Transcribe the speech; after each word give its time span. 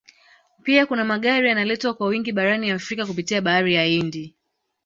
Pia 0.63 0.85
kuna 0.85 1.05
Magari 1.05 1.47
yanaletwa 1.49 1.93
kwa 1.93 2.07
wingi 2.07 2.31
barani 2.31 2.71
Afrika 2.71 3.05
kupitia 3.05 3.41
Bahari 3.41 3.73
ya 3.75 3.83
Hindi 3.85 4.35